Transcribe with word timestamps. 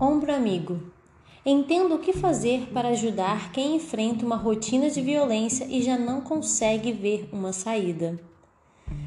Ombro 0.00 0.32
amigo. 0.32 0.80
Entendo 1.44 1.94
o 1.94 1.98
que 1.98 2.12
fazer 2.12 2.68
para 2.72 2.88
ajudar 2.88 3.52
quem 3.52 3.76
enfrenta 3.76 4.24
uma 4.24 4.36
rotina 4.36 4.88
de 4.90 5.00
violência 5.00 5.66
e 5.68 5.82
já 5.82 5.98
não 5.98 6.20
consegue 6.20 6.92
ver 6.92 7.28
uma 7.32 7.52
saída. 7.52 8.20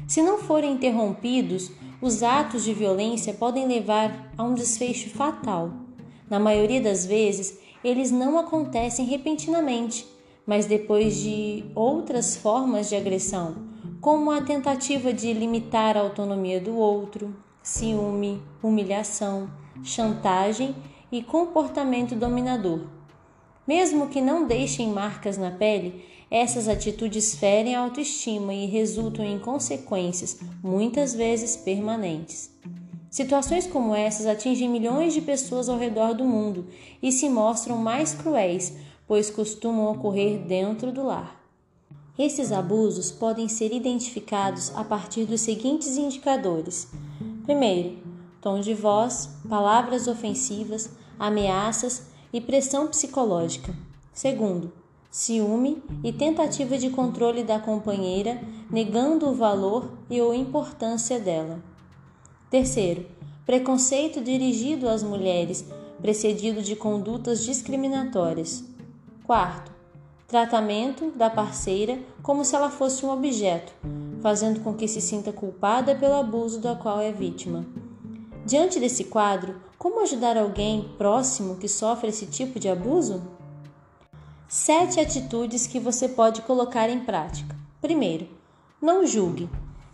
Se 0.06 0.22
não 0.22 0.38
forem 0.38 0.72
interrompidos, 0.72 1.70
os 2.00 2.22
atos 2.22 2.64
de 2.64 2.74
violência 2.74 3.32
podem 3.32 3.66
levar 3.66 4.32
a 4.36 4.42
um 4.42 4.54
desfecho 4.54 5.08
fatal. 5.10 5.72
Na 6.28 6.38
maioria 6.38 6.80
das 6.80 7.06
vezes, 7.06 7.58
eles 7.82 8.10
não 8.10 8.38
acontecem 8.38 9.06
repentinamente, 9.06 10.06
mas 10.46 10.66
depois 10.66 11.16
de 11.16 11.64
outras 11.74 12.36
formas 12.36 12.88
de 12.88 12.96
agressão, 12.96 13.56
como 14.00 14.30
a 14.30 14.42
tentativa 14.42 15.12
de 15.12 15.32
limitar 15.32 15.96
a 15.96 16.00
autonomia 16.00 16.60
do 16.60 16.76
outro, 16.76 17.34
ciúme, 17.62 18.42
humilhação, 18.62 19.50
chantagem 19.84 20.74
e 21.10 21.22
comportamento 21.22 22.14
dominador. 22.14 22.86
Mesmo 23.66 24.08
que 24.08 24.20
não 24.20 24.46
deixem 24.46 24.88
marcas 24.88 25.38
na 25.38 25.50
pele, 25.50 26.04
essas 26.30 26.66
atitudes 26.66 27.34
ferem 27.34 27.74
a 27.74 27.80
autoestima 27.80 28.52
e 28.52 28.66
resultam 28.66 29.24
em 29.24 29.38
consequências, 29.38 30.38
muitas 30.62 31.14
vezes 31.14 31.56
permanentes. 31.56 32.50
Situações 33.10 33.66
como 33.66 33.94
essas 33.94 34.26
atingem 34.26 34.68
milhões 34.68 35.12
de 35.12 35.20
pessoas 35.20 35.68
ao 35.68 35.76
redor 35.78 36.14
do 36.14 36.24
mundo 36.24 36.66
e 37.02 37.12
se 37.12 37.28
mostram 37.28 37.76
mais 37.76 38.14
cruéis, 38.14 38.74
pois 39.06 39.30
costumam 39.30 39.92
ocorrer 39.92 40.38
dentro 40.38 40.90
do 40.90 41.04
lar. 41.04 41.38
Esses 42.18 42.50
abusos 42.50 43.12
podem 43.12 43.48
ser 43.48 43.72
identificados 43.74 44.72
a 44.74 44.82
partir 44.82 45.26
dos 45.26 45.42
seguintes 45.42 45.98
indicadores: 45.98 46.88
primeiro, 47.44 47.98
tom 48.40 48.60
de 48.60 48.74
voz, 48.74 49.30
palavras 49.48 50.08
ofensivas, 50.08 50.90
ameaças 51.18 52.08
e 52.32 52.40
pressão 52.40 52.88
psicológica. 52.88 53.74
Segundo, 54.12 54.72
ciúme 55.10 55.82
e 56.02 56.12
tentativa 56.12 56.78
de 56.78 56.90
controle 56.90 57.44
da 57.44 57.58
companheira, 57.58 58.40
negando 58.70 59.28
o 59.28 59.34
valor 59.34 59.92
e 60.08 60.20
ou 60.20 60.34
importância 60.34 61.20
dela. 61.20 61.62
Terceiro, 62.50 63.06
preconceito 63.44 64.20
dirigido 64.20 64.88
às 64.88 65.02
mulheres, 65.02 65.64
precedido 66.00 66.62
de 66.62 66.74
condutas 66.74 67.44
discriminatórias. 67.44 68.64
Quarto, 69.24 69.70
tratamento 70.26 71.10
da 71.10 71.30
parceira 71.30 71.98
como 72.22 72.44
se 72.44 72.56
ela 72.56 72.70
fosse 72.70 73.04
um 73.04 73.10
objeto, 73.10 73.72
fazendo 74.22 74.60
com 74.60 74.72
que 74.72 74.86
se 74.88 75.00
sinta 75.00 75.32
culpada 75.32 75.94
pelo 75.94 76.14
abuso 76.14 76.60
do 76.60 76.74
qual 76.76 77.00
é 77.00 77.10
vítima. 77.12 77.66
Diante 78.46 78.80
desse 78.80 79.04
quadro, 79.04 79.60
como 79.76 80.00
ajudar 80.00 80.36
alguém 80.36 80.94
próximo 80.96 81.56
que 81.56 81.68
sofre 81.68 82.08
esse 82.08 82.26
tipo 82.26 82.60
de 82.60 82.68
abuso? 82.68 83.22
Sete 84.48 85.00
atitudes 85.00 85.66
que 85.66 85.80
você 85.80 86.08
pode 86.08 86.42
colocar 86.42 86.88
em 86.88 87.00
prática. 87.00 87.56
Primeiro, 87.80 88.28
não 88.80 89.04
julgue. 89.04 89.50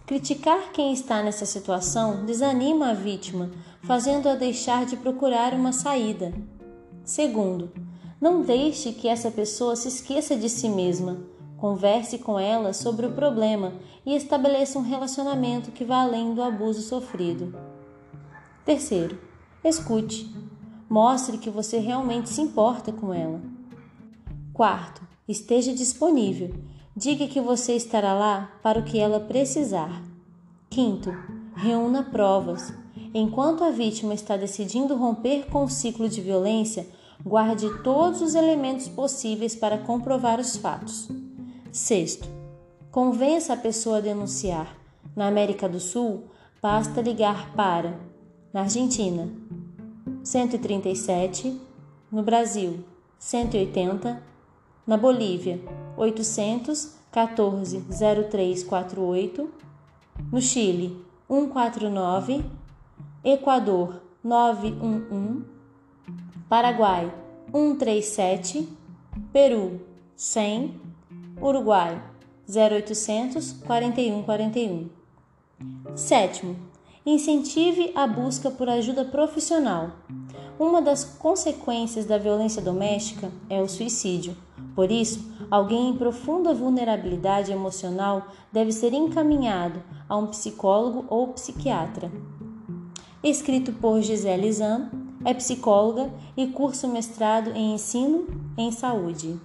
Criticar 0.06 0.72
quem 0.72 0.92
está 0.92 1.22
nessa 1.22 1.46
situação 1.46 2.24
desanima 2.24 2.90
a 2.90 2.94
vítima, 2.94 3.50
fazendo-a 3.82 4.34
deixar 4.34 4.84
de 4.84 4.96
procurar 4.96 5.54
uma 5.54 5.72
saída. 5.72 6.34
Segundo, 7.04 7.70
não 8.20 8.42
deixe 8.42 8.92
que 8.92 9.08
essa 9.08 9.30
pessoa 9.30 9.76
se 9.76 9.88
esqueça 9.88 10.34
de 10.34 10.48
si 10.48 10.68
mesma. 10.68 11.18
Converse 11.58 12.18
com 12.18 12.38
ela 12.38 12.72
sobre 12.72 13.04
o 13.04 13.12
problema 13.12 13.72
e 14.06 14.14
estabeleça 14.14 14.78
um 14.78 14.82
relacionamento 14.82 15.72
que 15.72 15.84
vá 15.84 16.02
além 16.02 16.32
do 16.32 16.40
abuso 16.40 16.80
sofrido. 16.82 17.52
Terceiro, 18.64 19.18
escute. 19.64 20.32
Mostre 20.88 21.36
que 21.36 21.50
você 21.50 21.78
realmente 21.78 22.28
se 22.28 22.40
importa 22.40 22.92
com 22.92 23.12
ela. 23.12 23.40
Quarto, 24.54 25.02
esteja 25.26 25.74
disponível. 25.74 26.54
Diga 26.96 27.26
que 27.26 27.40
você 27.40 27.74
estará 27.74 28.14
lá 28.14 28.52
para 28.62 28.78
o 28.78 28.84
que 28.84 28.98
ela 28.98 29.18
precisar. 29.18 30.02
Quinto, 30.70 31.10
reúna 31.56 32.04
provas. 32.04 32.72
Enquanto 33.12 33.64
a 33.64 33.70
vítima 33.70 34.14
está 34.14 34.36
decidindo 34.36 34.94
romper 34.94 35.46
com 35.46 35.64
o 35.64 35.68
ciclo 35.68 36.08
de 36.08 36.20
violência, 36.20 36.86
guarde 37.24 37.68
todos 37.82 38.22
os 38.22 38.36
elementos 38.36 38.86
possíveis 38.86 39.56
para 39.56 39.78
comprovar 39.78 40.38
os 40.38 40.56
fatos. 40.56 41.08
Sexto, 41.78 42.28
convença 42.90 43.52
a 43.52 43.56
pessoa 43.56 43.98
a 43.98 44.00
denunciar. 44.00 44.76
Na 45.14 45.28
América 45.28 45.68
do 45.68 45.78
Sul, 45.78 46.24
basta 46.60 47.00
ligar 47.00 47.54
para, 47.54 48.00
na 48.52 48.62
Argentina, 48.62 49.30
137, 50.24 51.56
no 52.10 52.24
Brasil, 52.24 52.84
180 53.20 54.20
na 54.84 54.96
Bolívia, 54.96 55.60
814 55.96 57.84
0348, 57.88 59.48
no 60.32 60.40
Chile, 60.42 61.00
149, 61.28 62.44
Equador, 63.22 64.02
911, 64.24 65.44
Paraguai, 66.48 67.14
137, 67.52 68.68
Peru, 69.32 69.80
100, 70.16 70.87
Uruguai, 71.40 72.02
0800 72.48 73.52
4141. 73.64 74.88
Sétimo, 75.94 76.56
incentive 77.06 77.92
a 77.94 78.06
busca 78.08 78.50
por 78.50 78.68
ajuda 78.68 79.04
profissional. 79.04 79.92
Uma 80.58 80.82
das 80.82 81.04
consequências 81.04 82.04
da 82.06 82.18
violência 82.18 82.60
doméstica 82.60 83.30
é 83.48 83.62
o 83.62 83.68
suicídio. 83.68 84.36
Por 84.74 84.90
isso, 84.90 85.32
alguém 85.48 85.90
em 85.90 85.96
profunda 85.96 86.52
vulnerabilidade 86.52 87.52
emocional 87.52 88.26
deve 88.52 88.72
ser 88.72 88.92
encaminhado 88.92 89.80
a 90.08 90.16
um 90.16 90.26
psicólogo 90.26 91.04
ou 91.08 91.28
psiquiatra. 91.28 92.10
Escrito 93.22 93.72
por 93.72 94.00
Gisele 94.02 94.52
Zan, 94.52 94.90
é 95.24 95.32
psicóloga 95.34 96.10
e 96.36 96.48
curso 96.48 96.88
mestrado 96.88 97.50
em 97.50 97.74
ensino 97.74 98.26
em 98.56 98.72
saúde. 98.72 99.38